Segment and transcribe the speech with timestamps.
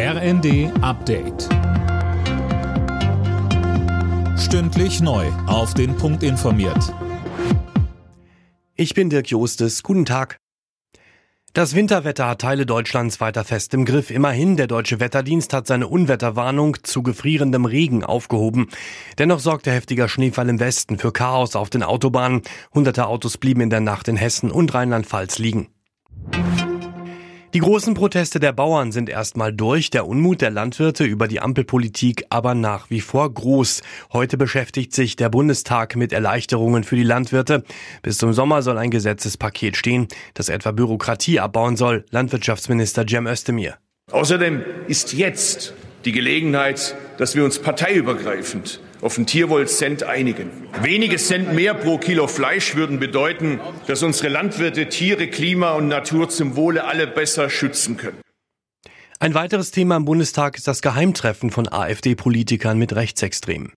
[0.00, 1.48] RND Update.
[4.38, 5.26] Stündlich neu.
[5.48, 6.94] Auf den Punkt informiert.
[8.76, 9.82] Ich bin Dirk Jostes.
[9.82, 10.38] Guten Tag.
[11.52, 14.12] Das Winterwetter hat Teile Deutschlands weiter fest im Griff.
[14.12, 18.68] Immerhin, der deutsche Wetterdienst hat seine Unwetterwarnung zu gefrierendem Regen aufgehoben.
[19.18, 22.42] Dennoch sorgte heftiger Schneefall im Westen für Chaos auf den Autobahnen.
[22.72, 25.70] Hunderte Autos blieben in der Nacht in Hessen und Rheinland-Pfalz liegen.
[27.54, 32.26] Die großen Proteste der Bauern sind erstmal durch, der Unmut der Landwirte über die Ampelpolitik
[32.28, 33.80] aber nach wie vor groß.
[34.12, 37.64] Heute beschäftigt sich der Bundestag mit Erleichterungen für die Landwirte.
[38.02, 43.78] Bis zum Sommer soll ein Gesetzespaket stehen, das etwa Bürokratie abbauen soll, Landwirtschaftsminister Cem Özdemir.
[44.10, 45.72] Außerdem ist jetzt
[46.04, 50.50] die Gelegenheit, dass wir uns parteiübergreifend auf den Tierwohl-Cent einigen.
[50.82, 56.28] Wenige Cent mehr pro Kilo Fleisch würden bedeuten, dass unsere Landwirte Tiere, Klima und Natur
[56.30, 58.18] zum Wohle alle besser schützen können.
[59.20, 63.72] Ein weiteres Thema im Bundestag ist das Geheimtreffen von AfD-Politikern mit Rechtsextremen.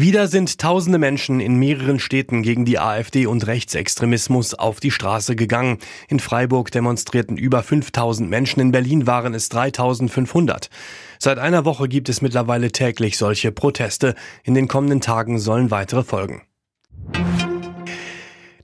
[0.00, 5.36] Wieder sind tausende Menschen in mehreren Städten gegen die AfD und Rechtsextremismus auf die Straße
[5.36, 5.76] gegangen.
[6.08, 10.70] In Freiburg demonstrierten über 5000 Menschen, in Berlin waren es 3500.
[11.18, 14.14] Seit einer Woche gibt es mittlerweile täglich solche Proteste.
[14.42, 16.44] In den kommenden Tagen sollen weitere folgen.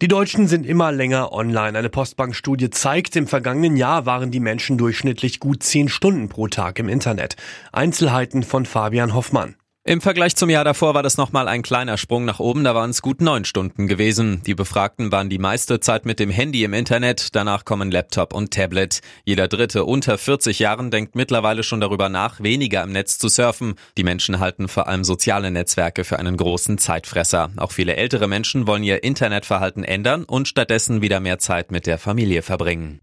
[0.00, 1.78] Die Deutschen sind immer länger online.
[1.78, 6.78] Eine Postbankstudie zeigt, im vergangenen Jahr waren die Menschen durchschnittlich gut zehn Stunden pro Tag
[6.78, 7.36] im Internet.
[7.72, 9.56] Einzelheiten von Fabian Hoffmann.
[9.88, 12.90] Im Vergleich zum Jahr davor war das nochmal ein kleiner Sprung nach oben, da waren
[12.90, 14.42] es gut neun Stunden gewesen.
[14.44, 18.52] Die Befragten waren die meiste Zeit mit dem Handy im Internet, danach kommen Laptop und
[18.52, 19.00] Tablet.
[19.24, 23.76] Jeder Dritte unter 40 Jahren denkt mittlerweile schon darüber nach, weniger im Netz zu surfen.
[23.96, 27.50] Die Menschen halten vor allem soziale Netzwerke für einen großen Zeitfresser.
[27.56, 31.98] Auch viele ältere Menschen wollen ihr Internetverhalten ändern und stattdessen wieder mehr Zeit mit der
[31.98, 33.00] Familie verbringen.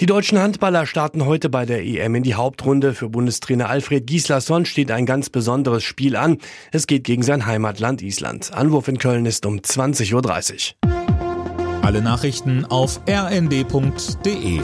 [0.00, 2.94] Die deutschen Handballer starten heute bei der EM in die Hauptrunde.
[2.94, 6.38] Für Bundestrainer Alfred Gislason steht ein ganz besonderes Spiel an.
[6.72, 8.50] Es geht gegen sein Heimatland Island.
[8.54, 11.82] Anwurf in Köln ist um 20.30 Uhr.
[11.82, 14.60] Alle Nachrichten auf rnd.de